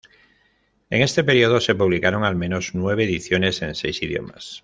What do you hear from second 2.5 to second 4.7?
nueve ediciones en seis idiomas.